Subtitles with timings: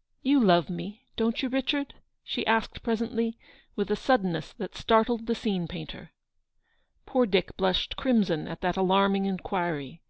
[0.00, 3.38] * You love me, don't you, Richard?" she asked presently,
[3.76, 6.10] with a suddenness that startled the scene painter.
[7.06, 10.02] Poor Dick blushed crimson at that alarming inquiry.